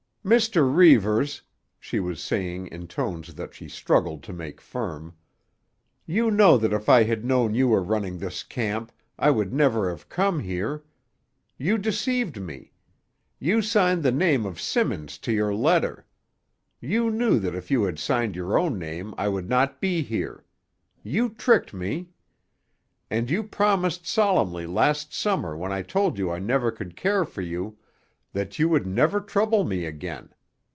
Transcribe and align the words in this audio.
"Mr. 0.23 0.71
Reivers," 0.71 1.41
she 1.79 1.99
was 1.99 2.21
saying 2.21 2.67
in 2.67 2.85
tones 2.85 3.33
that 3.33 3.55
she 3.55 3.67
struggled 3.67 4.21
to 4.21 4.31
make 4.31 4.61
firm, 4.61 5.11
"you 6.05 6.29
know 6.29 6.59
that 6.59 6.71
if 6.71 6.87
I 6.87 7.01
had 7.01 7.25
known 7.25 7.55
you 7.55 7.69
were 7.69 7.81
running 7.81 8.19
this 8.19 8.43
camp 8.43 8.91
I 9.17 9.31
would 9.31 9.51
never 9.51 9.89
have 9.89 10.09
come 10.09 10.41
here. 10.41 10.83
You 11.57 11.79
deceived 11.79 12.39
me. 12.39 12.71
You 13.39 13.63
signed 13.63 14.03
the 14.03 14.11
name 14.11 14.45
of 14.45 14.61
Simmons 14.61 15.17
to 15.17 15.31
your 15.31 15.55
letter. 15.55 16.05
You 16.79 17.09
knew 17.09 17.39
that 17.39 17.55
if 17.55 17.71
you 17.71 17.81
had 17.85 17.97
signed 17.97 18.35
your 18.35 18.59
own 18.59 18.77
name 18.77 19.15
I 19.17 19.27
would 19.27 19.49
not 19.49 19.81
be 19.81 20.03
here. 20.03 20.45
You 21.01 21.29
tricked 21.29 21.73
me. 21.73 22.09
"And 23.09 23.27
you 23.31 23.41
promised 23.41 24.05
solemnly 24.05 24.67
last 24.67 25.15
Summer 25.15 25.57
when 25.57 25.71
I 25.71 25.81
told 25.81 26.19
you 26.19 26.29
I 26.29 26.37
never 26.37 26.69
could 26.69 26.95
care 26.95 27.25
for 27.25 27.41
you 27.41 27.79
that 28.33 28.57
you 28.57 28.69
would 28.69 28.87
never 28.87 29.19
trouble 29.19 29.65
me 29.65 29.83
again. 29.83 30.29